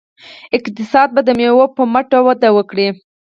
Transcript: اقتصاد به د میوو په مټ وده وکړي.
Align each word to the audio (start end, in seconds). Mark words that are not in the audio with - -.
اقتصاد 0.57 1.07
به 1.15 1.21
د 1.27 1.29
میوو 1.39 1.65
په 1.75 1.81
مټ 1.93 2.09
وده 2.27 2.49
وکړي. 2.57 2.87